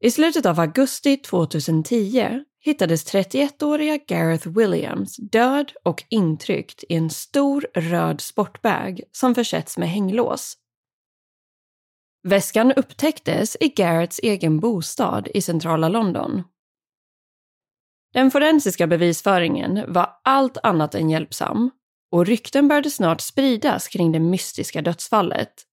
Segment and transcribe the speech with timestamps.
[0.00, 7.66] I slutet av augusti 2010 hittades 31-åriga Gareth Williams död och intryckt i en stor
[7.74, 10.56] röd sportbag som försetts med hänglås.
[12.22, 16.42] Väskan upptäcktes i Gareths egen bostad i centrala London.
[18.12, 21.70] Den forensiska bevisföringen var allt annat än hjälpsam
[22.12, 25.64] och rykten började snart spridas kring det mystiska dödsfallet.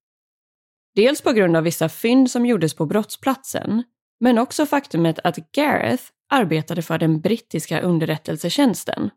[0.95, 3.83] Dels på grund av vissa fynd som gjordes på brottsplatsen,
[4.25, 9.09] men också faktumet att Gareth arbetade för den brittiska underrättelsetjänsten.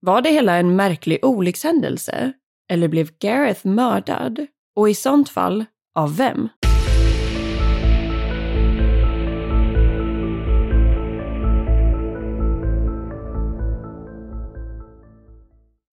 [0.00, 2.32] Var det hela en märklig olyckshändelse?
[2.70, 4.46] Eller blev Gareth mördad?
[4.76, 6.48] Och i sånt fall, av vem?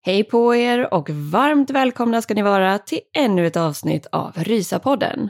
[0.01, 5.29] Hej på er och varmt välkomna ska ni vara till ännu ett avsnitt av Rysapodden.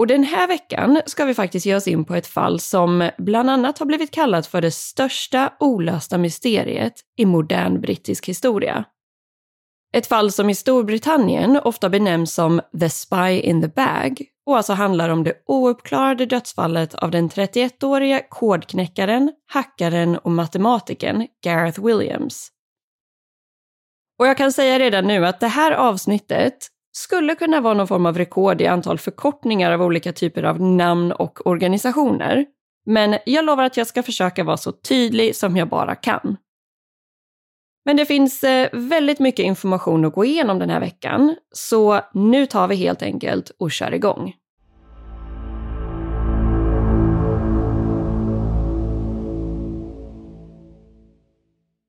[0.00, 3.50] Och den här veckan ska vi faktiskt ge oss in på ett fall som bland
[3.50, 8.84] annat har blivit kallat för det största olösta mysteriet i modern brittisk historia.
[9.92, 14.72] Ett fall som i Storbritannien ofta benämns som “the spy in the bag” och alltså
[14.72, 22.48] handlar om det ouppklarade dödsfallet av den 31-åriga kodknäckaren, hackaren och matematikern Gareth Williams.
[24.18, 28.06] Och jag kan säga redan nu att det här avsnittet skulle kunna vara någon form
[28.06, 32.46] av rekord i antal förkortningar av olika typer av namn och organisationer.
[32.86, 36.36] Men jag lovar att jag ska försöka vara så tydlig som jag bara kan.
[37.84, 42.46] Men det finns eh, väldigt mycket information att gå igenom den här veckan, så nu
[42.46, 44.34] tar vi helt enkelt och kör igång.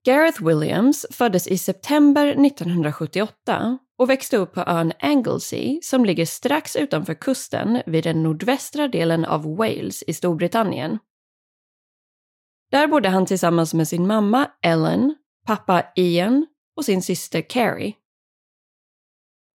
[0.06, 6.75] Gareth Williams föddes i september 1978 och växte upp på ön Anglesey som ligger strax
[6.75, 11.00] utanför kusten vid den nordvästra delen av Wales i Storbritannien.
[12.72, 16.47] Där bodde han tillsammans med sin mamma Ellen, pappa Ian
[16.78, 17.94] och sin syster Carrie.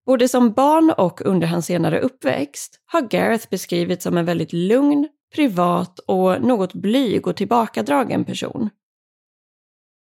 [0.06, 5.08] Både som barn och under hans senare uppväxt har Gareth beskrivits som en väldigt lugn,
[5.34, 8.70] privat och något blyg och tillbakadragen person.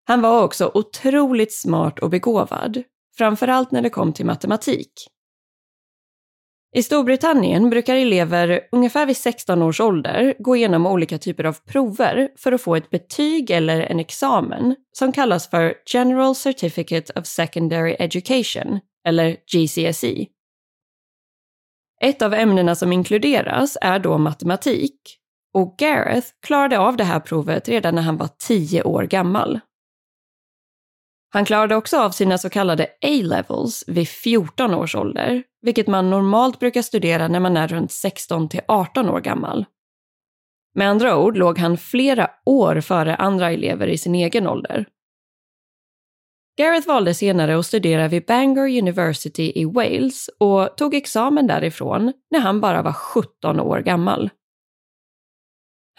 [0.08, 2.84] Han var också otroligt smart och begåvad,
[3.20, 4.92] framförallt när det kom till matematik.
[6.76, 12.30] I Storbritannien brukar elever ungefär vid 16 års ålder gå igenom olika typer av prover
[12.38, 17.96] för att få ett betyg eller en examen som kallas för General Certificate of Secondary
[18.00, 20.26] Education, eller GCSE.
[22.02, 24.96] Ett av ämnena som inkluderas är då matematik
[25.54, 29.60] och Gareth klarade av det här provet redan när han var 10 år gammal.
[31.32, 36.60] Han klarade också av sina så kallade A-levels vid 14 års ålder, vilket man normalt
[36.60, 39.66] brukar studera när man är runt 16 till 18 år gammal.
[40.76, 44.86] Med andra ord låg han flera år före andra elever i sin egen ålder.
[46.58, 52.40] Gareth valde senare att studera vid Bangor University i Wales och tog examen därifrån när
[52.40, 54.30] han bara var 17 år gammal.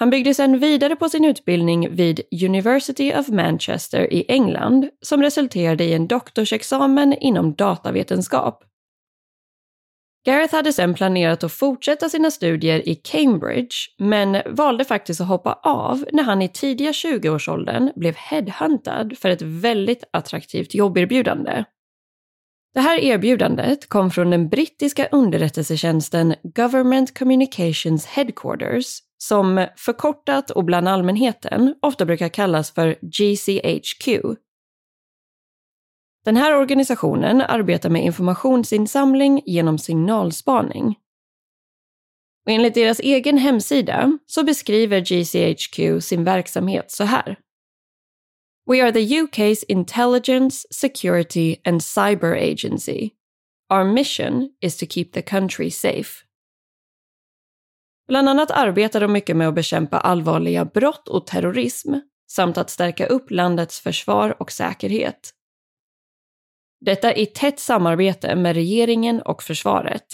[0.00, 5.84] Han byggde sedan vidare på sin utbildning vid University of Manchester i England som resulterade
[5.84, 8.64] i en doktorsexamen inom datavetenskap.
[10.26, 15.52] Gareth hade sen planerat att fortsätta sina studier i Cambridge, men valde faktiskt att hoppa
[15.62, 21.64] av när han i tidiga 20-årsåldern blev headhuntad för ett väldigt attraktivt jobberbjudande.
[22.74, 30.88] Det här erbjudandet kom från den brittiska underrättelsetjänsten Government Communications Headquarters, som förkortat och bland
[30.88, 34.08] allmänheten ofta brukar kallas för GCHQ,
[36.24, 40.86] den här organisationen arbetar med informationsinsamling genom signalspaning.
[42.46, 47.38] Och enligt deras egen hemsida så beskriver GCHQ sin verksamhet så här.
[48.66, 53.10] We are the UK's intelligence, security and cyber agency.
[53.72, 56.24] Our mission is to keep the country safe.
[58.10, 61.94] Bland annat arbetar de mycket med att bekämpa allvarliga brott och terrorism
[62.30, 65.30] samt att stärka upp landets försvar och säkerhet.
[66.80, 70.06] Detta i tätt samarbete med regeringen och försvaret.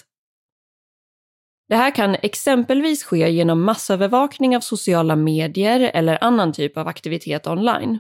[1.68, 7.46] Det här kan exempelvis ske genom massövervakning av sociala medier eller annan typ av aktivitet
[7.46, 7.98] online.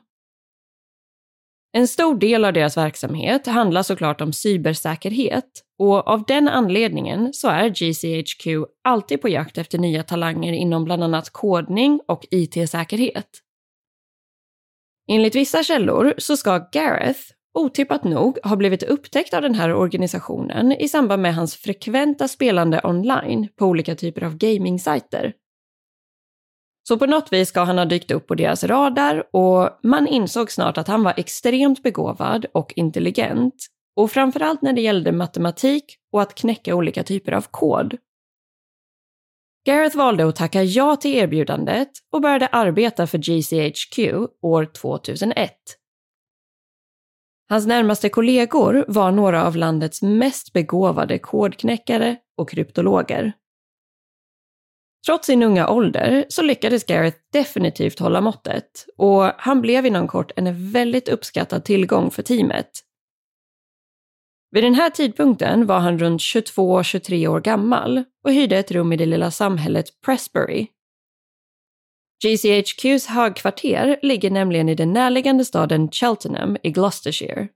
[1.76, 7.48] En stor del av deras verksamhet handlar såklart om cybersäkerhet och av den anledningen så
[7.48, 8.46] är GCHQ
[8.84, 13.28] alltid på jakt efter nya talanger inom bland annat kodning och IT-säkerhet.
[15.08, 17.20] Enligt vissa källor så ska Gareth
[17.54, 22.80] otippat nog ha blivit upptäckt av den här organisationen i samband med hans frekventa spelande
[22.84, 25.32] online på olika typer av gaming-sajter.
[26.88, 30.50] Så på något vis ska han ha dykt upp på deras radar och man insåg
[30.50, 33.54] snart att han var extremt begåvad och intelligent
[33.96, 37.96] och framförallt när det gällde matematik och att knäcka olika typer av kod.
[39.66, 43.98] Gareth valde att tacka ja till erbjudandet och började arbeta för GCHQ
[44.42, 45.52] år 2001
[47.48, 53.32] Hans närmaste kollegor var några av landets mest begåvade kodknäckare och kryptologer.
[55.06, 60.32] Trots sin unga ålder så lyckades Gareth definitivt hålla måttet och han blev inom kort
[60.36, 62.70] en väldigt uppskattad tillgång för teamet.
[64.50, 68.96] Vid den här tidpunkten var han runt 22-23 år gammal och hyrde ett rum i
[68.96, 70.66] det lilla samhället Presbury.
[72.24, 77.48] GCHQs högkvarter ligger nämligen i den närliggande staden Cheltenham i Gloucestershire.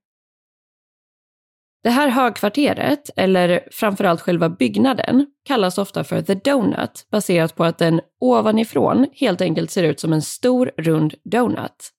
[1.82, 7.78] Det här högkvarteret, eller framförallt själva byggnaden, kallas ofta för The Donut baserat på att
[7.78, 11.90] den ovanifrån helt enkelt ser ut som en stor rund donut.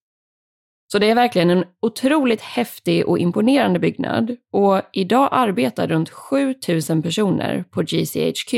[0.91, 7.01] Så det är verkligen en otroligt häftig och imponerande byggnad och idag arbetar runt 7000
[7.01, 8.53] personer på GCHQ.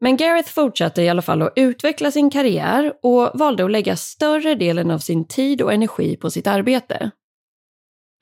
[0.00, 4.54] Men Gareth fortsatte i alla fall att utveckla sin karriär och valde att lägga större
[4.54, 7.10] delen av sin tid och energi på sitt arbete.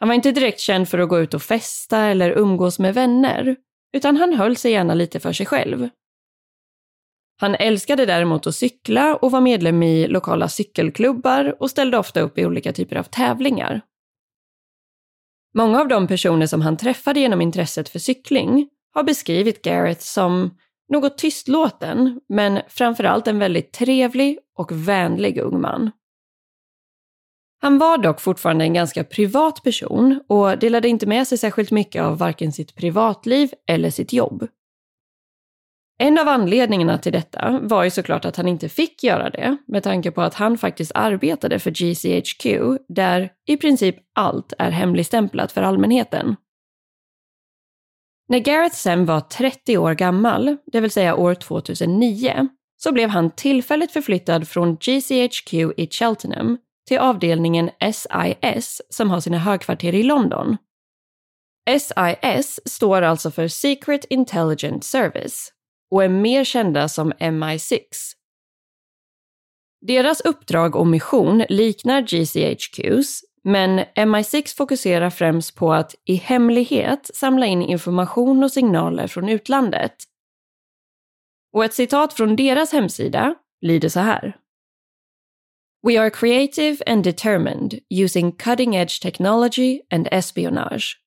[0.03, 3.57] Han var inte direkt känd för att gå ut och festa eller umgås med vänner,
[3.93, 5.89] utan han höll sig gärna lite för sig själv.
[7.41, 12.39] Han älskade däremot att cykla och var medlem i lokala cykelklubbar och ställde ofta upp
[12.39, 13.81] i olika typer av tävlingar.
[15.55, 20.59] Många av de personer som han träffade genom intresset för cykling har beskrivit Gareth som
[20.89, 25.91] något tystlåten, men framförallt en väldigt trevlig och vänlig ung man.
[27.63, 32.03] Han var dock fortfarande en ganska privat person och delade inte med sig särskilt mycket
[32.03, 34.49] av varken sitt privatliv eller sitt jobb.
[35.99, 39.83] En av anledningarna till detta var ju såklart att han inte fick göra det, med
[39.83, 42.47] tanke på att han faktiskt arbetade för GCHQ,
[42.89, 46.37] där i princip allt är hemligstämplat för allmänheten.
[48.29, 53.31] När Gareth sen var 30 år gammal, det vill säga år 2009, så blev han
[53.31, 56.59] tillfälligt förflyttad från GCHQ i Cheltenham
[56.89, 60.57] till avdelningen SIS som har sina högkvarter i London.
[61.71, 65.53] SIS står alltså för Secret Intelligence Service
[65.91, 67.81] och är mer kända som MI6.
[69.87, 77.47] Deras uppdrag och mission liknar GCHQs, men MI6 fokuserar främst på att i hemlighet samla
[77.47, 79.95] in information och signaler från utlandet.
[81.53, 84.37] Och ett citat från deras hemsida lyder så här.
[85.87, 90.99] We are creative and determined using cutting edge technology and espionage.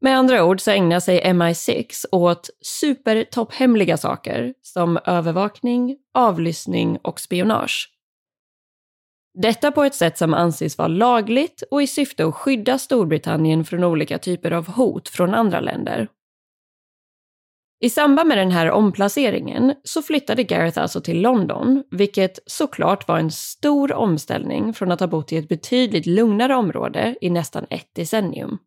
[0.00, 7.88] Med andra ord så ägnar sig MI6 åt supertopphemliga saker som övervakning, avlyssning och spionage.
[9.34, 13.84] Detta på ett sätt som anses vara lagligt och i syfte att skydda Storbritannien från
[13.84, 16.08] olika typer av hot från andra länder.
[17.80, 23.18] I samband med den här omplaceringen så flyttade Gareth alltså till London, vilket såklart var
[23.18, 27.94] en stor omställning från att ha bott i ett betydligt lugnare område i nästan ett
[27.94, 28.58] decennium.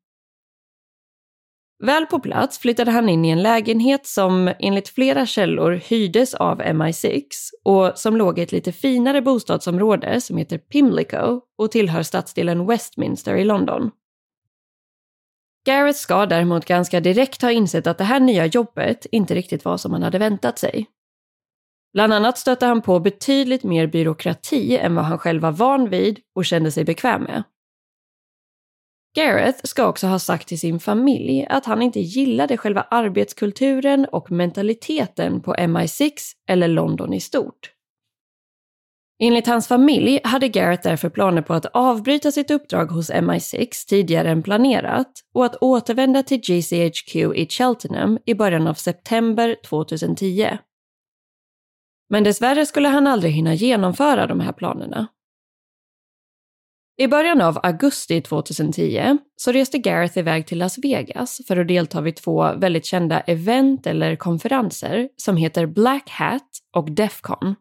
[1.84, 6.62] Väl på plats flyttade han in i en lägenhet som enligt flera källor hyrdes av
[6.62, 7.24] MI6
[7.64, 13.36] och som låg i ett lite finare bostadsområde som heter Pimlico och tillhör stadsdelen Westminster
[13.36, 13.92] i London.
[15.66, 19.78] Gareth ska däremot ganska direkt ha insett att det här nya jobbet inte riktigt var
[19.78, 20.88] som han hade väntat sig.
[21.94, 26.20] Bland annat stötte han på betydligt mer byråkrati än vad han själv var van vid
[26.36, 27.44] och kände sig bekväm med.
[29.16, 34.32] Gareth ska också ha sagt till sin familj att han inte gillade själva arbetskulturen och
[34.32, 36.12] mentaliteten på MI6
[36.48, 37.72] eller London i stort.
[39.24, 44.30] Enligt hans familj hade Gareth därför planer på att avbryta sitt uppdrag hos MI6 tidigare
[44.30, 50.58] än planerat och att återvända till GCHQ i Cheltenham i början av september 2010.
[52.10, 55.08] Men dessvärre skulle han aldrig hinna genomföra de här planerna.
[56.98, 62.02] I början av augusti 2010 så reste Gareth iväg till Las Vegas för att delta
[62.02, 67.56] vid två väldigt kända event eller konferenser som heter Black Hat och Defcon.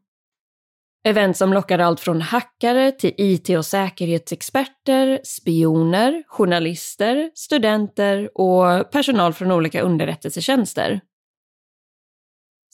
[1.04, 9.32] Event som lockar allt från hackare till IT och säkerhetsexperter, spioner, journalister, studenter och personal
[9.32, 11.00] från olika underrättelsetjänster.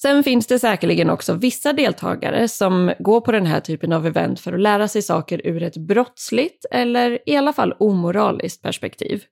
[0.01, 4.41] Sen finns det säkerligen också vissa deltagare som går på den här typen av event
[4.41, 9.25] för att lära sig saker ur ett brottsligt eller i alla fall omoraliskt perspektiv.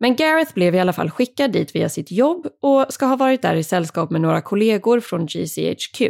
[0.00, 3.42] Men Gareth blev i alla fall skickad dit via sitt jobb och ska ha varit
[3.42, 6.00] där i sällskap med några kollegor från GCHQ.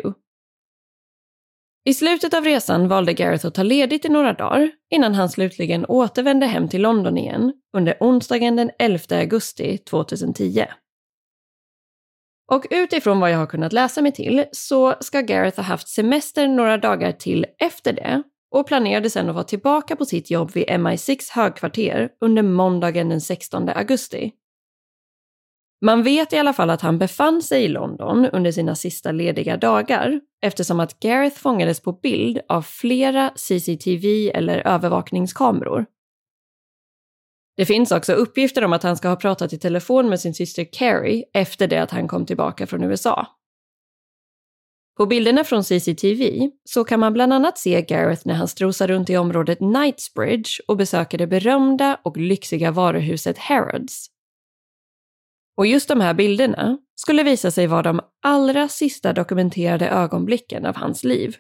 [1.87, 5.87] I slutet av resan valde Gareth att ta ledigt i några dagar innan han slutligen
[5.87, 10.65] återvände hem till London igen under onsdagen den 11 augusti 2010.
[12.53, 16.49] Och utifrån vad jag har kunnat läsa mig till så ska Gareth ha haft semester
[16.49, 20.65] några dagar till efter det och planerade sedan att vara tillbaka på sitt jobb vid
[20.65, 24.33] MI6 högkvarter under måndagen den 16 augusti.
[25.85, 29.57] Man vet i alla fall att han befann sig i London under sina sista lediga
[29.57, 35.87] dagar eftersom att Gareth fångades på bild av flera CCTV eller övervakningskameror.
[37.57, 40.67] Det finns också uppgifter om att han ska ha pratat i telefon med sin syster
[40.73, 43.27] Carrie efter det att han kom tillbaka från USA.
[44.97, 49.11] På bilderna från CCTV så kan man bland annat se Gareth när han strosar runt
[49.11, 54.14] i området Knightsbridge och besöker det berömda och lyxiga varuhuset Harrods.
[55.57, 60.77] Och just de här bilderna skulle visa sig vara de allra sista dokumenterade ögonblicken av
[60.77, 61.37] hans liv.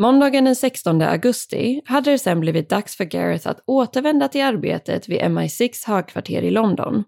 [0.00, 5.08] Måndagen den 16 augusti hade det sedan blivit dags för Gareth att återvända till arbetet
[5.08, 7.04] vid MI6 högkvarter i London.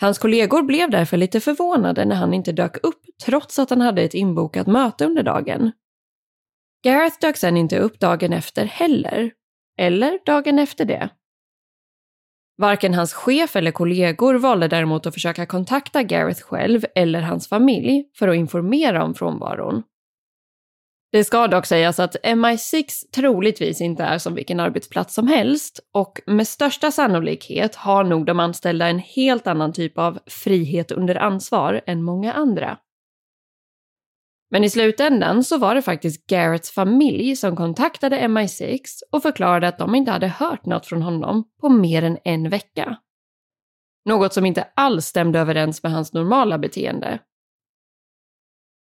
[0.00, 4.02] Hans kollegor blev därför lite förvånade när han inte dök upp trots att han hade
[4.02, 5.72] ett inbokat möte under dagen.
[6.84, 9.32] Gareth dök sedan inte upp dagen efter heller,
[9.78, 11.10] eller dagen efter det.
[12.60, 18.04] Varken hans chef eller kollegor valde däremot att försöka kontakta Gareth själv eller hans familj
[18.18, 19.82] för att informera om frånvaron.
[21.12, 26.20] Det ska dock sägas att MI6 troligtvis inte är som vilken arbetsplats som helst och
[26.26, 31.80] med största sannolikhet har nog de anställda en helt annan typ av frihet under ansvar
[31.86, 32.78] än många andra.
[34.50, 38.80] Men i slutändan så var det faktiskt Garretts familj som kontaktade MI6
[39.12, 42.98] och förklarade att de inte hade hört något från honom på mer än en vecka.
[44.04, 47.18] Något som inte alls stämde överens med hans normala beteende.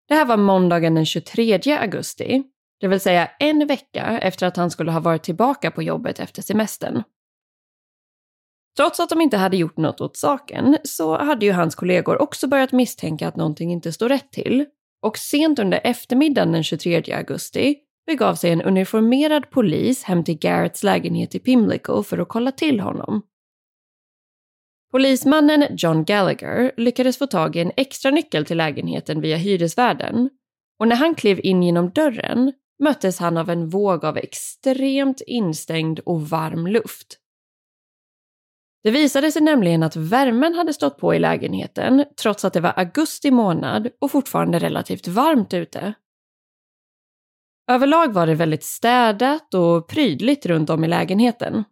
[0.07, 2.43] Det här var måndagen den 23 augusti,
[2.79, 6.41] det vill säga en vecka efter att han skulle ha varit tillbaka på jobbet efter
[6.41, 7.03] semestern.
[8.77, 12.47] Trots att de inte hade gjort något åt saken så hade ju hans kollegor också
[12.47, 14.65] börjat misstänka att någonting inte stod rätt till
[15.01, 17.75] och sent under eftermiddagen den 23 augusti
[18.05, 22.79] begav sig en uniformerad polis hem till Garretts lägenhet i Pimlico för att kolla till
[22.79, 23.21] honom.
[24.91, 30.29] Polismannen John Gallagher lyckades få tag i en extra nyckel till lägenheten via hyresvärden
[30.79, 35.99] och när han klev in genom dörren möttes han av en våg av extremt instängd
[35.99, 37.19] och varm luft.
[38.83, 42.73] Det visade sig nämligen att värmen hade stått på i lägenheten trots att det var
[42.79, 45.93] augusti månad och fortfarande relativt varmt ute.
[47.71, 51.63] Överlag var det väldigt städat och prydligt runt om i lägenheten.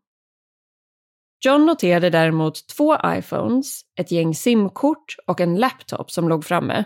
[1.45, 6.85] John noterade däremot två iPhones, ett gäng simkort och en laptop som låg framme.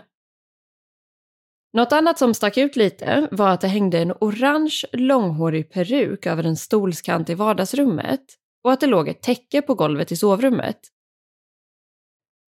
[1.72, 6.44] Något annat som stack ut lite var att det hängde en orange långhårig peruk över
[6.44, 8.24] en stolskant i vardagsrummet
[8.64, 10.80] och att det låg ett täcke på golvet i sovrummet.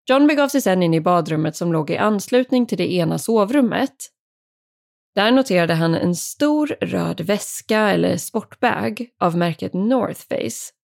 [0.10, 3.96] John begav sig sedan in i badrummet som låg i anslutning till det ena sovrummet.
[5.16, 10.78] Där noterade han en stor röd väska eller sportbag av märket North Face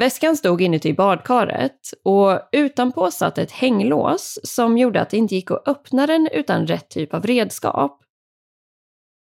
[0.00, 5.50] Väskan stod inuti badkaret och utanpå satt ett hänglås som gjorde att det inte gick
[5.50, 8.03] att öppna den utan rätt typ av redskap.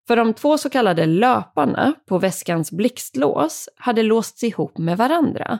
[0.07, 5.59] För de två så kallade löparna på väskans blixtlås hade låsts ihop med varandra.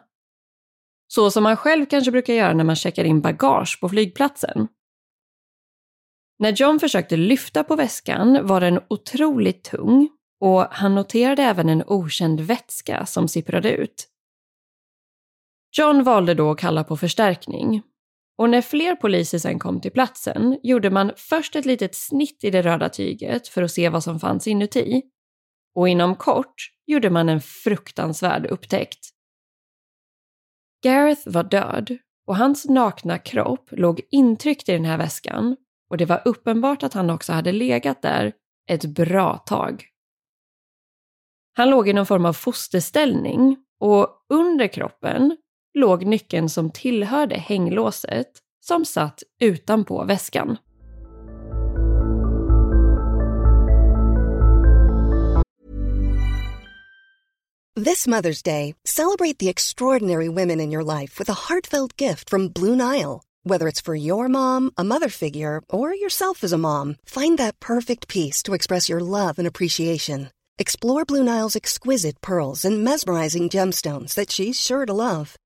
[1.09, 4.69] Så som man själv kanske brukar göra när man checkar in bagage på flygplatsen.
[6.39, 10.09] När John försökte lyfta på väskan var den otroligt tung
[10.41, 14.09] och han noterade även en okänd vätska som sipprade ut.
[15.79, 17.83] John valde då att kalla på förstärkning.
[18.37, 22.51] Och när fler poliser sen kom till platsen gjorde man först ett litet snitt i
[22.51, 25.03] det röda tyget för att se vad som fanns inuti.
[25.75, 26.55] Och inom kort
[26.87, 29.11] gjorde man en fruktansvärd upptäckt.
[30.83, 35.57] Gareth var död och hans nakna kropp låg intryckt i den här väskan
[35.91, 38.33] och det var uppenbart att han också hade legat där
[38.71, 39.85] ett bra tag.
[41.57, 45.37] Han låg i någon form av fosterställning och under kroppen
[45.75, 48.29] låg nyckeln som tillhörde hänglåset
[48.65, 50.57] som satt utanpå väskan.
[57.77, 62.49] This Mother's Day, celebrate the extraordinary women in your life with a heartfelt gift from
[62.49, 63.25] Blue Nile.
[63.43, 67.59] Whether it's for your mom, a mother figure, or yourself as a mom, find that
[67.59, 70.31] perfect piece to express your love and appreciation.
[70.57, 75.37] Explore Blue Nile's exquisite pearls and mesmerizing gemstones that she's sure to love.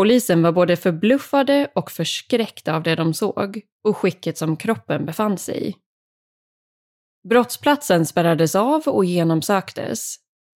[0.00, 5.38] Polisen var både förbluffade och förskräckta av det de såg och skicket som kroppen befann
[5.38, 5.74] sig i.
[7.28, 10.16] Brottsplatsen spärrades av och genomsöktes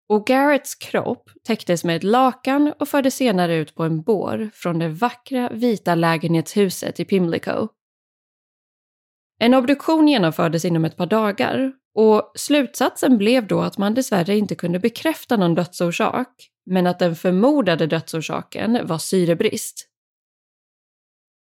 [0.09, 4.79] och Garretts kropp täcktes med ett lakan och fördes senare ut på en bår från
[4.79, 7.67] det vackra vita lägenhetshuset i Pimlico.
[9.39, 14.55] En obduktion genomfördes inom ett par dagar och slutsatsen blev då att man dessvärre inte
[14.55, 19.89] kunde bekräfta någon dödsorsak, men att den förmodade dödsorsaken var syrebrist.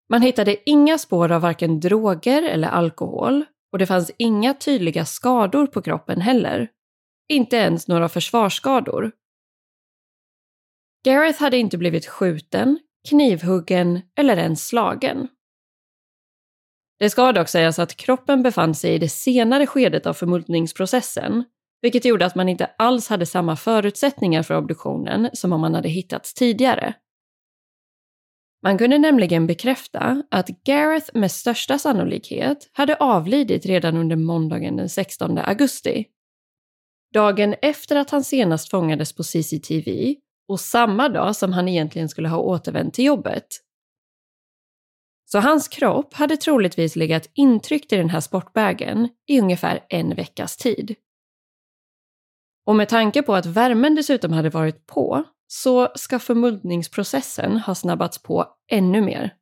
[0.09, 5.67] Man hittade inga spår av varken droger eller alkohol och det fanns inga tydliga skador
[5.67, 6.69] på kroppen heller.
[7.29, 9.13] Inte ens några försvarsskador.
[11.05, 15.29] Gareth hade inte blivit skjuten, knivhuggen eller ens slagen.
[16.99, 21.45] Det ska dock sägas att kroppen befann sig i det senare skedet av förmultningsprocessen,
[21.83, 25.89] vilket gjorde att man inte alls hade samma förutsättningar för obduktionen som om man hade
[25.89, 26.95] hittats tidigare.
[28.63, 34.89] Man kunde nämligen bekräfta att Gareth med största sannolikhet hade avlidit redan under måndagen den
[34.89, 36.07] 16 augusti.
[37.15, 40.15] Dagen efter att han senast fångades på CCTV
[40.49, 43.47] och samma dag som han egentligen skulle ha återvänt till jobbet.
[45.25, 50.57] Så hans kropp hade troligtvis legat intryckt i den här sportbagen i ungefär en veckas
[50.57, 50.95] tid.
[52.67, 58.23] Och med tanke på att värmen dessutom hade varit på så ska förmultningsprocessen ha snabbats
[58.23, 59.35] på ännu mer.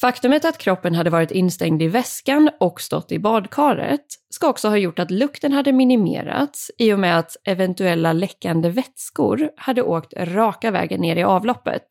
[0.00, 4.76] Faktumet att kroppen hade varit instängd i väskan och stått i badkaret ska också ha
[4.76, 10.70] gjort att lukten hade minimerats i och med att eventuella läckande vätskor hade åkt raka
[10.70, 11.86] vägen ner i avloppet.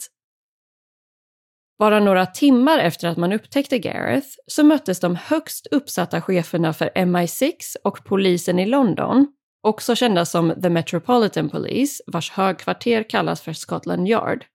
[1.79, 6.89] Bara några timmar efter att man upptäckte Gareth så möttes de högst uppsatta cheferna för
[6.95, 7.51] MI6
[7.83, 9.27] och polisen i London,
[9.63, 14.45] också kända som The Metropolitan Police, vars högkvarter kallas för Scotland Yard.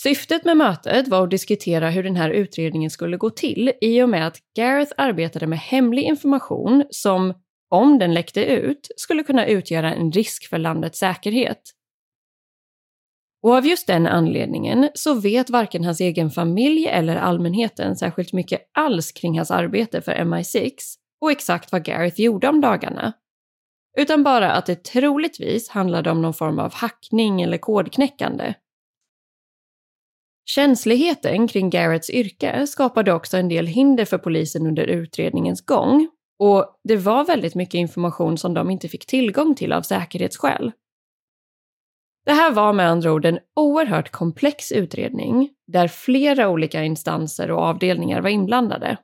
[0.00, 4.08] Syftet med mötet var att diskutera hur den här utredningen skulle gå till i och
[4.08, 7.34] med att Gareth arbetade med hemlig information som
[7.70, 11.62] om den läckte ut, skulle kunna utgöra en risk för landets säkerhet.
[13.42, 18.60] Och av just den anledningen så vet varken hans egen familj eller allmänheten särskilt mycket
[18.72, 20.72] alls kring hans arbete för MI6
[21.20, 23.12] och exakt vad Gareth gjorde om dagarna.
[23.98, 28.54] Utan bara att det troligtvis handlade om någon form av hackning eller kodknäckande.
[30.46, 36.80] Känsligheten kring Garretts yrke skapade också en del hinder för polisen under utredningens gång och
[36.84, 40.72] det var väldigt mycket information som de inte fick tillgång till av säkerhetsskäl.
[42.26, 47.62] Det här var med andra ord en oerhört komplex utredning där flera olika instanser och
[47.62, 48.98] avdelningar var inblandade.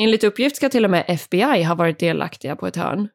[0.00, 3.08] Enligt uppgift ska till och med FBI ha varit delaktiga på ett hörn.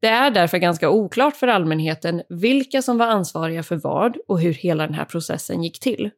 [0.00, 4.52] Det är därför ganska oklart för allmänheten vilka som var ansvariga för vad och hur
[4.52, 6.10] hela den här processen gick till.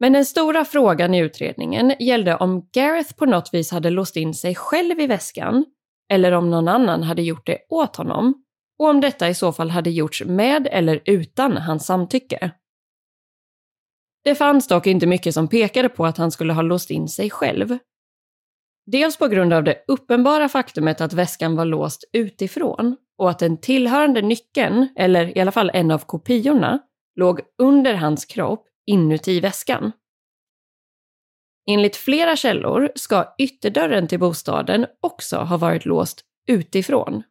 [0.00, 4.34] Men den stora frågan i utredningen gällde om Gareth på något vis hade låst in
[4.34, 5.64] sig själv i väskan
[6.12, 8.44] eller om någon annan hade gjort det åt honom
[8.78, 12.50] och om detta i så fall hade gjorts med eller utan hans samtycke.
[14.24, 17.30] Det fanns dock inte mycket som pekade på att han skulle ha låst in sig
[17.30, 17.78] själv.
[18.86, 23.60] Dels på grund av det uppenbara faktumet att väskan var låst utifrån och att den
[23.60, 26.78] tillhörande nyckeln, eller i alla fall en av kopiorna,
[27.16, 29.92] låg under hans kropp inuti väskan.
[31.70, 37.22] Enligt flera källor ska ytterdörren till bostaden också ha varit låst utifrån.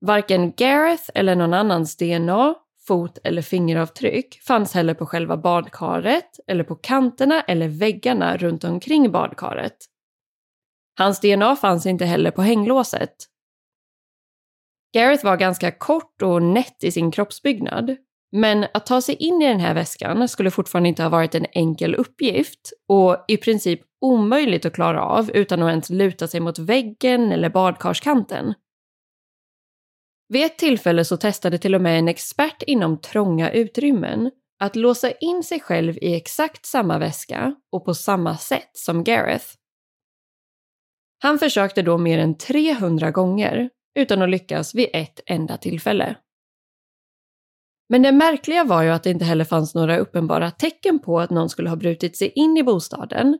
[0.00, 2.54] Varken Gareth eller någon annans DNA,
[2.86, 9.12] fot eller fingeravtryck fanns heller på själva badkaret eller på kanterna eller väggarna runt omkring
[9.12, 9.76] badkaret.
[10.98, 13.14] Hans DNA fanns inte heller på hänglåset.
[14.94, 17.96] Gareth var ganska kort och nätt i sin kroppsbyggnad,
[18.32, 21.46] men att ta sig in i den här väskan skulle fortfarande inte ha varit en
[21.52, 26.58] enkel uppgift och i princip omöjligt att klara av utan att ens luta sig mot
[26.58, 28.54] väggen eller badkarskanten.
[30.28, 35.10] Vid ett tillfälle så testade till och med en expert inom trånga utrymmen att låsa
[35.10, 39.46] in sig själv i exakt samma väska och på samma sätt som Gareth.
[41.18, 46.16] Han försökte då mer än 300 gånger utan att lyckas vid ett enda tillfälle.
[47.88, 51.30] Men det märkliga var ju att det inte heller fanns några uppenbara tecken på att
[51.30, 53.38] någon skulle ha brutit sig in i bostaden,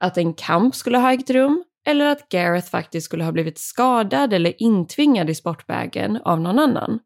[0.00, 4.32] att en kamp skulle ha ägt rum eller att Gareth faktiskt skulle ha blivit skadad
[4.32, 7.00] eller intvingad i sportbägen av någon annan.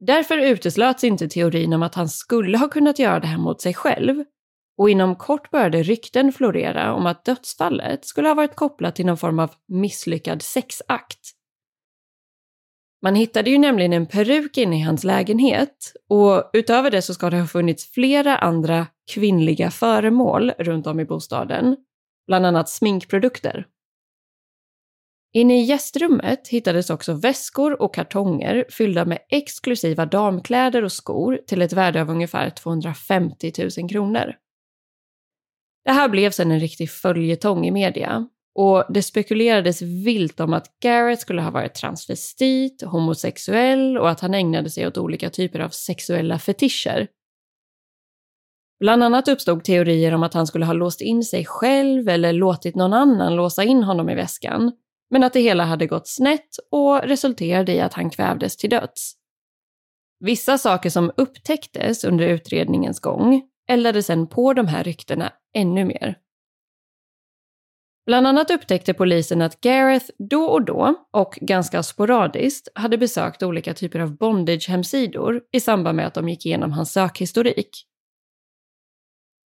[0.00, 3.74] Därför uteslöts inte teorin om att han skulle ha kunnat göra det här mot sig
[3.74, 4.24] själv
[4.78, 9.16] och inom kort började rykten florera om att dödsfallet skulle ha varit kopplat till någon
[9.16, 11.20] form av misslyckad sexakt.
[13.02, 17.30] Man hittade ju nämligen en peruk inne i hans lägenhet och utöver det så ska
[17.30, 21.76] det ha funnits flera andra kvinnliga föremål runt om i bostaden,
[22.28, 23.66] bland annat sminkprodukter.
[25.32, 31.62] Inne i gästrummet hittades också väskor och kartonger fyllda med exklusiva damkläder och skor till
[31.62, 34.34] ett värde av ungefär 250 000 kronor.
[35.84, 40.80] Det här blev sedan en riktig följetong i media och det spekulerades vilt om att
[40.82, 45.68] Garrett skulle ha varit transvestit, homosexuell och att han ägnade sig åt olika typer av
[45.68, 47.08] sexuella fetischer.
[48.80, 52.76] Bland annat uppstod teorier om att han skulle ha låst in sig själv eller låtit
[52.76, 54.72] någon annan låsa in honom i väskan,
[55.10, 59.14] men att det hela hade gått snett och resulterade i att han kvävdes till döds.
[60.20, 66.18] Vissa saker som upptäcktes under utredningens gång eldade sedan på de här ryktena ännu mer.
[68.06, 73.74] Bland annat upptäckte polisen att Gareth då och då, och ganska sporadiskt, hade besökt olika
[73.74, 77.70] typer av bondage-hemsidor i samband med att de gick igenom hans sökhistorik.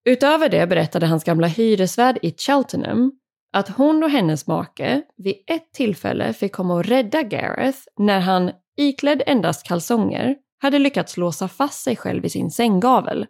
[0.04, 3.12] Utöver det berättade hans gamla hyresvärd i Cheltenham
[3.52, 8.50] att hon och hennes make vid ett tillfälle fick komma och rädda Gareth när han,
[8.76, 13.26] iklädd endast kalsonger, hade lyckats låsa fast sig själv i sin sänggavel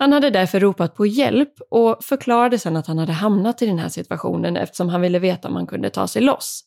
[0.00, 3.78] han hade därför ropat på hjälp och förklarade sedan att han hade hamnat i den
[3.78, 6.64] här situationen eftersom han ville veta om han kunde ta sig loss.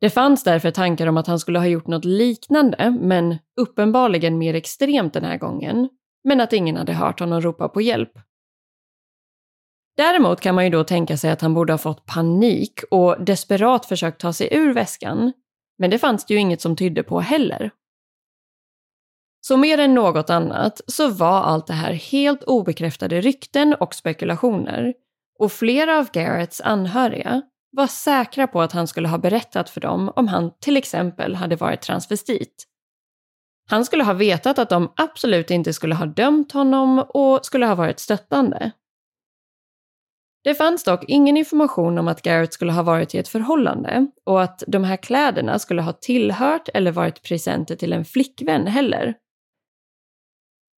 [0.00, 4.54] Det fanns därför tankar om att han skulle ha gjort något liknande, men uppenbarligen mer
[4.54, 5.88] extremt den här gången,
[6.24, 8.12] men att ingen hade hört honom ropa på hjälp.
[9.96, 13.86] Däremot kan man ju då tänka sig att han borde ha fått panik och desperat
[13.86, 15.32] försökt ta sig ur väskan,
[15.78, 17.70] men det fanns det ju inget som tydde på heller.
[19.40, 24.94] Så mer än något annat så var allt det här helt obekräftade rykten och spekulationer.
[25.38, 30.12] Och flera av Garretts anhöriga var säkra på att han skulle ha berättat för dem
[30.16, 32.66] om han till exempel hade varit transvestit.
[33.70, 37.74] Han skulle ha vetat att de absolut inte skulle ha dömt honom och skulle ha
[37.74, 38.70] varit stöttande.
[40.44, 44.42] Det fanns dock ingen information om att Garrett skulle ha varit i ett förhållande och
[44.42, 49.14] att de här kläderna skulle ha tillhört eller varit presenter till en flickvän heller.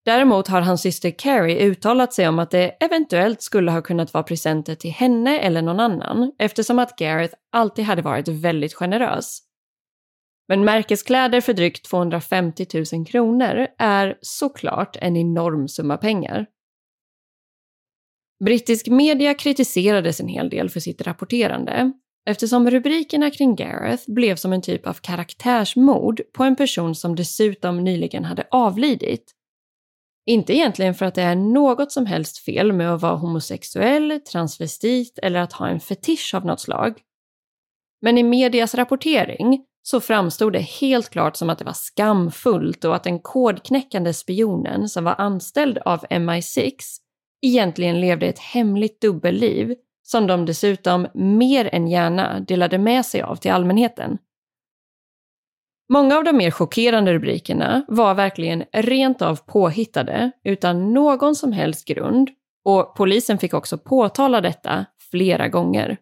[0.06, 4.24] Däremot har hans syster Carrie uttalat sig om att det eventuellt skulle ha kunnat vara
[4.24, 9.51] presenter till henne eller någon annan eftersom att Gareth alltid hade varit väldigt generös.
[10.52, 16.46] Men märkeskläder för drygt 250 000 kronor är såklart en enorm summa pengar.
[18.44, 21.92] Brittisk media kritiserades en hel del för sitt rapporterande
[22.30, 27.84] eftersom rubrikerna kring Gareth blev som en typ av karaktärsmord på en person som dessutom
[27.84, 29.32] nyligen hade avlidit.
[30.26, 35.20] Inte egentligen för att det är något som helst fel med att vara homosexuell, transvestit
[35.24, 37.00] eller att ha en fetisch av något slag.
[38.02, 42.96] Men i medias rapportering så framstod det helt klart som att det var skamfullt och
[42.96, 46.74] att den kodknäckande spionen som var anställd av MI6
[47.42, 53.36] egentligen levde ett hemligt dubbelliv som de dessutom mer än gärna delade med sig av
[53.36, 54.18] till allmänheten.
[55.90, 61.88] Många av de mer chockerande rubrikerna var verkligen rent av påhittade utan någon som helst
[61.88, 62.30] grund
[62.66, 65.98] och polisen fick också påtala detta flera gånger.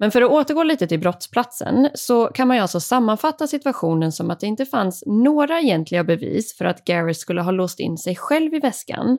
[0.00, 4.30] Men för att återgå lite till brottsplatsen så kan man ju alltså sammanfatta situationen som
[4.30, 8.16] att det inte fanns några egentliga bevis för att Gareth skulle ha låst in sig
[8.16, 9.18] själv i väskan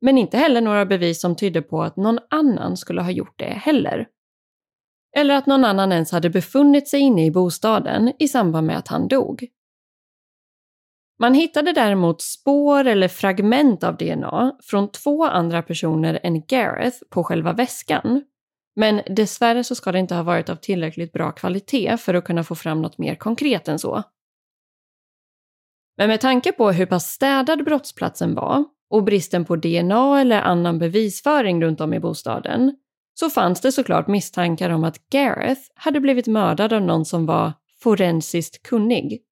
[0.00, 3.44] men inte heller några bevis som tydde på att någon annan skulle ha gjort det
[3.44, 4.06] heller.
[5.16, 8.88] Eller att någon annan ens hade befunnit sig inne i bostaden i samband med att
[8.88, 9.46] han dog.
[11.18, 17.24] Man hittade däremot spår eller fragment av DNA från två andra personer än Gareth på
[17.24, 18.24] själva väskan.
[18.80, 22.44] Men dessvärre så ska det inte ha varit av tillräckligt bra kvalitet för att kunna
[22.44, 24.02] få fram något mer konkret än så.
[25.96, 30.78] Men med tanke på hur pass städad brottsplatsen var och bristen på DNA eller annan
[30.78, 32.76] bevisföring runt om i bostaden
[33.14, 37.52] så fanns det såklart misstankar om att Gareth hade blivit mördad av någon som var
[37.82, 39.22] forensiskt kunnig.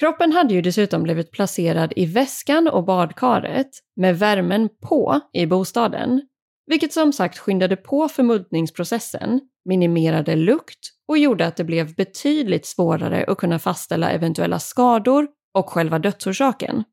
[0.00, 6.22] Kroppen hade ju dessutom blivit placerad i väskan och badkaret med värmen på i bostaden,
[6.70, 10.78] vilket som sagt skyndade på förmultningsprocessen, minimerade lukt
[11.08, 16.84] och gjorde att det blev betydligt svårare att kunna fastställa eventuella skador och själva dödsorsaken.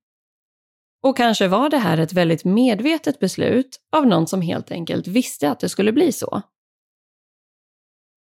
[1.03, 5.51] Och kanske var det här ett väldigt medvetet beslut av någon som helt enkelt visste
[5.51, 6.41] att det skulle bli så.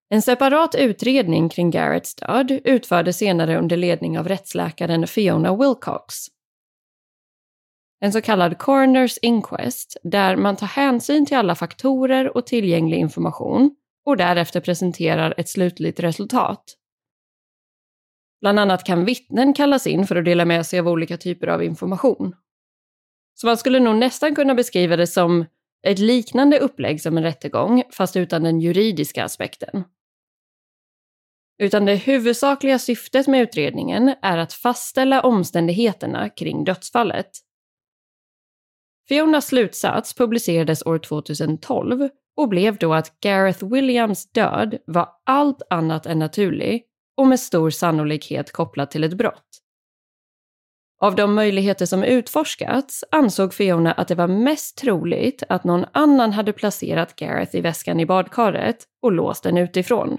[0.09, 6.15] En separat utredning kring Garretts död utfördes senare under ledning av rättsläkaren Fiona Wilcox.
[8.03, 13.75] En så kallad Coroners Inquest, där man tar hänsyn till alla faktorer och tillgänglig information
[14.05, 16.77] och därefter presenterar ett slutligt resultat.
[18.41, 21.63] Bland annat kan vittnen kallas in för att dela med sig av olika typer av
[21.63, 22.35] information.
[23.33, 25.45] Så man skulle nog nästan kunna beskriva det som
[25.87, 29.83] ett liknande upplägg som en rättegång, fast utan den juridiska aspekten.
[31.57, 37.29] Utan det huvudsakliga syftet med utredningen är att fastställa omständigheterna kring dödsfallet.
[39.07, 46.05] Fionas slutsats publicerades år 2012 och blev då att Gareth Williams död var allt annat
[46.05, 46.83] än naturlig
[47.17, 49.61] och med stor sannolikhet kopplad till ett brott.
[51.01, 56.31] Av de möjligheter som utforskats ansåg Fiona att det var mest troligt att någon annan
[56.33, 60.17] hade placerat Gareth i väskan i badkaret och låst den utifrån.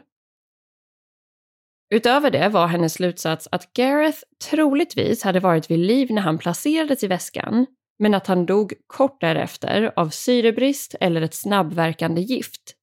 [1.95, 4.19] Utöver det var hennes slutsats att Gareth
[4.51, 7.67] troligtvis hade varit vid liv när han placerades i väskan,
[8.03, 12.77] men att han dog kort därefter av syrebrist eller ett snabbverkande gift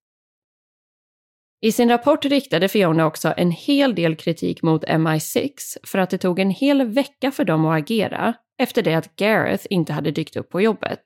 [1.62, 5.52] i sin rapport riktade Fiona också en hel del kritik mot MI6
[5.84, 9.66] för att det tog en hel vecka för dem att agera efter det att Gareth
[9.70, 11.04] inte hade dykt upp på jobbet.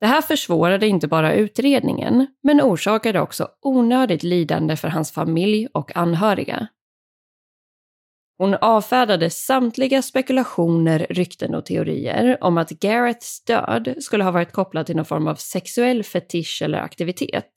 [0.00, 5.96] Det här försvårade inte bara utredningen, men orsakade också onödigt lidande för hans familj och
[5.96, 6.68] anhöriga.
[8.38, 14.86] Hon avfärdade samtliga spekulationer, rykten och teorier om att Gareths död skulle ha varit kopplad
[14.86, 17.52] till någon form av sexuell fetisch eller aktivitet.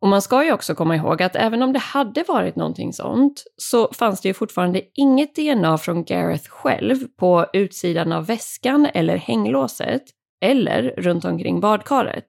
[0.00, 3.44] Och man ska ju också komma ihåg att även om det hade varit någonting sånt
[3.56, 9.16] så fanns det ju fortfarande inget DNA från Gareth själv på utsidan av väskan eller
[9.16, 10.02] hänglåset
[10.44, 12.28] eller runt omkring badkaret.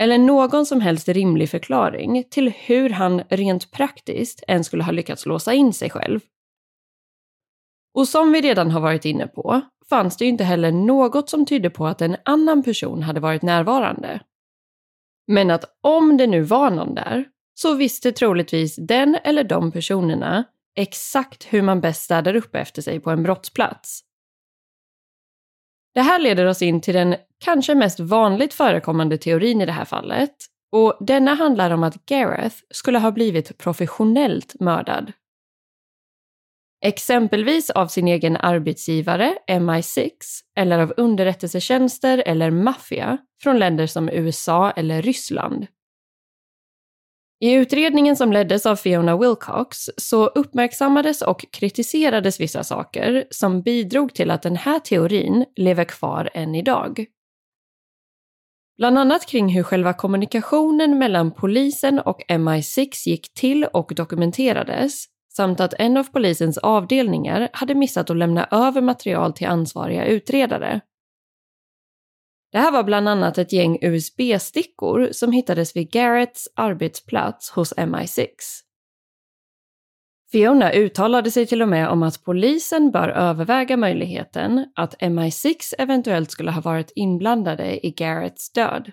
[0.00, 5.26] Eller någon som helst rimlig förklaring till hur han rent praktiskt ens skulle ha lyckats
[5.26, 6.20] låsa in sig själv.
[7.94, 11.46] Och som vi redan har varit inne på fanns det ju inte heller något som
[11.46, 14.20] tydde på att en annan person hade varit närvarande.
[15.26, 20.44] Men att om det nu var någon där, så visste troligtvis den eller de personerna
[20.76, 24.00] exakt hur man bäst städar upp efter sig på en brottsplats.
[25.94, 29.84] Det här leder oss in till den kanske mest vanligt förekommande teorin i det här
[29.84, 30.34] fallet.
[30.72, 35.12] Och denna handlar om att Gareth skulle ha blivit professionellt mördad.
[36.84, 40.10] Exempelvis av sin egen arbetsgivare MI6
[40.56, 45.66] eller av underrättelsetjänster eller maffia från länder som USA eller Ryssland.
[47.42, 54.14] I utredningen som leddes av Fiona Wilcox så uppmärksammades och kritiserades vissa saker som bidrog
[54.14, 57.06] till att den här teorin lever kvar än idag.
[58.80, 65.60] Bland annat kring hur själva kommunikationen mellan polisen och MI6 gick till och dokumenterades samt
[65.60, 70.80] att en av polisens avdelningar hade missat att lämna över material till ansvariga utredare.
[72.52, 78.26] Det här var bland annat ett gäng USB-stickor som hittades vid Garretts arbetsplats hos MI6.
[80.32, 86.30] Fiona uttalade sig till och med om att polisen bör överväga möjligheten att MI6 eventuellt
[86.30, 88.92] skulle ha varit inblandade i Garretts död.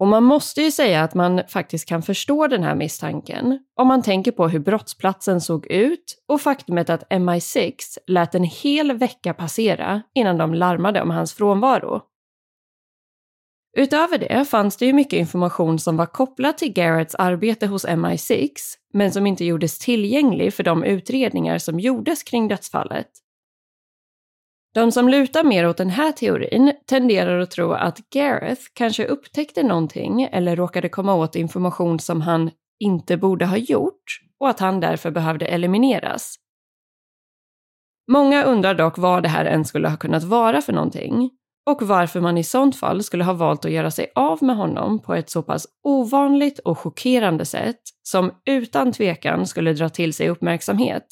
[0.00, 4.02] Och man måste ju säga att man faktiskt kan förstå den här misstanken om man
[4.02, 7.72] tänker på hur brottsplatsen såg ut och faktumet att MI6
[8.06, 12.02] lät en hel vecka passera innan de larmade om hans frånvaro.
[13.76, 18.50] Utöver det fanns det ju mycket information som var kopplad till Garretts arbete hos MI6
[18.92, 23.08] men som inte gjordes tillgänglig för de utredningar som gjordes kring dödsfallet.
[24.74, 29.62] De som lutar mer åt den här teorin tenderar att tro att Gareth kanske upptäckte
[29.62, 34.80] någonting eller råkade komma åt information som han inte borde ha gjort och att han
[34.80, 36.34] därför behövde elimineras.
[38.10, 41.30] Många undrar dock vad det här ens skulle ha kunnat vara för någonting
[41.68, 44.98] och varför man i sånt fall skulle ha valt att göra sig av med honom
[44.98, 50.28] på ett så pass ovanligt och chockerande sätt som utan tvekan skulle dra till sig
[50.28, 51.06] uppmärksamhet.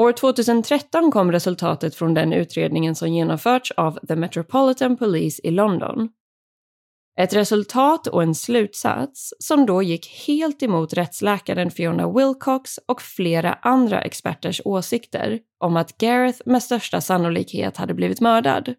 [0.00, 6.08] År 2013 kom resultatet från den utredningen som genomförts av The Metropolitan Police i London.
[7.18, 13.52] Ett resultat och en slutsats som då gick helt emot rättsläkaren Fiona Wilcox och flera
[13.52, 18.74] andra experters åsikter om att Gareth med största sannolikhet hade blivit mördad.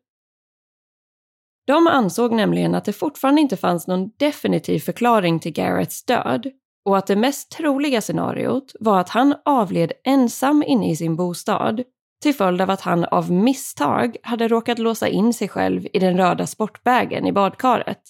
[1.67, 6.51] De ansåg nämligen att det fortfarande inte fanns någon definitiv förklaring till Gareths död
[6.85, 11.83] och att det mest troliga scenariot var att han avled ensam inne i sin bostad
[12.21, 16.17] till följd av att han av misstag hade råkat låsa in sig själv i den
[16.17, 18.01] röda sportbägen i badkaret.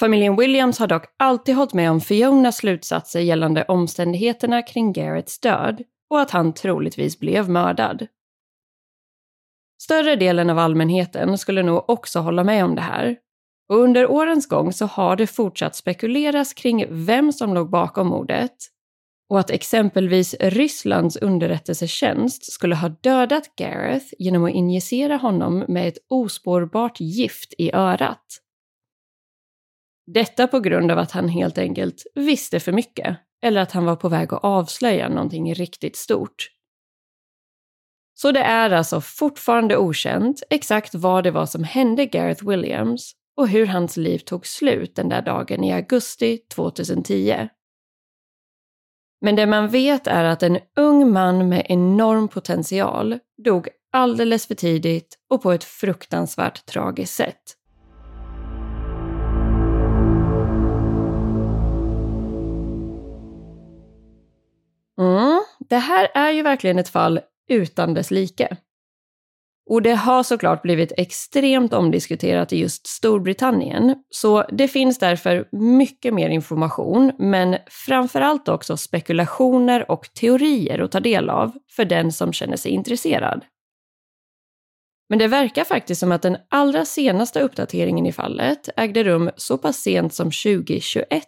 [0.00, 5.82] Familjen Williams har dock alltid hållit med om Fionas slutsatser gällande omständigheterna kring Garretts död
[6.10, 8.06] och att han troligtvis blev mördad.
[9.82, 13.16] Större delen av allmänheten skulle nog också hålla med om det här
[13.68, 18.56] och under årens gång så har det fortsatt spekuleras kring vem som låg bakom mordet
[19.30, 25.98] och att exempelvis Rysslands underrättelsetjänst skulle ha dödat Gareth genom att injicera honom med ett
[26.08, 28.42] ospårbart gift i örat.
[30.06, 33.96] Detta på grund av att han helt enkelt visste för mycket eller att han var
[33.96, 36.50] på väg att avslöja någonting riktigt stort.
[38.14, 43.48] Så det är alltså fortfarande okänt exakt vad det var som hände Gareth Williams och
[43.48, 47.48] hur hans liv tog slut den där dagen i augusti 2010.
[49.20, 54.54] Men det man vet är att en ung man med enorm potential dog alldeles för
[54.54, 57.56] tidigt och på ett fruktansvärt tragiskt sätt.
[65.68, 68.56] Det här är ju verkligen ett fall utan dess like.
[69.70, 76.14] Och det har såklart blivit extremt omdiskuterat i just Storbritannien, så det finns därför mycket
[76.14, 82.32] mer information, men framförallt också spekulationer och teorier att ta del av för den som
[82.32, 83.44] känner sig intresserad.
[85.08, 89.58] Men det verkar faktiskt som att den allra senaste uppdateringen i fallet ägde rum så
[89.58, 91.24] pass sent som 2021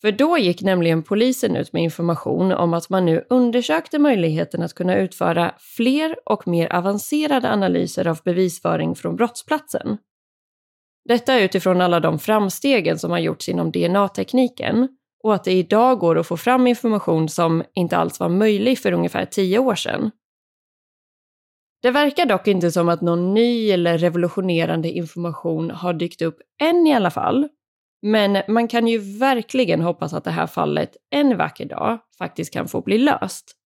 [0.00, 4.74] för då gick nämligen polisen ut med information om att man nu undersökte möjligheten att
[4.74, 9.98] kunna utföra fler och mer avancerade analyser av bevisföring från brottsplatsen.
[11.04, 14.88] Detta utifrån alla de framstegen som har gjorts inom DNA-tekniken
[15.22, 18.92] och att det idag går att få fram information som inte alls var möjlig för
[18.92, 20.10] ungefär tio år sedan.
[21.82, 26.86] Det verkar dock inte som att någon ny eller revolutionerande information har dykt upp än
[26.86, 27.48] i alla fall,
[28.02, 32.68] men man kan ju verkligen hoppas att det här fallet en vacker dag faktiskt kan
[32.68, 33.56] få bli löst.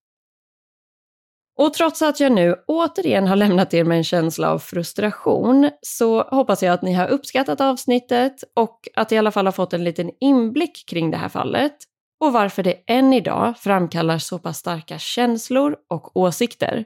[1.59, 6.23] Och trots att jag nu återigen har lämnat er med en känsla av frustration så
[6.23, 9.85] hoppas jag att ni har uppskattat avsnittet och att i alla fall har fått en
[9.85, 11.77] liten inblick kring det här fallet
[12.21, 16.85] och varför det än idag framkallar så pass starka känslor och åsikter.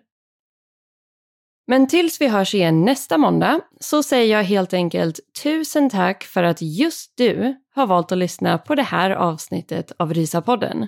[1.71, 6.43] Men tills vi hörs igen nästa måndag så säger jag helt enkelt tusen tack för
[6.43, 10.87] att just du har valt att lyssna på det här avsnittet av Rysapodden.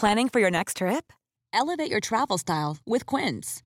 [0.00, 1.12] Planning for your next trip?
[1.52, 3.65] Elevate your travel style with Quince.